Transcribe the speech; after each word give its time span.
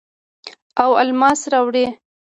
او 0.83 0.89
الماس 1.03 1.41
راوړي 1.51 1.85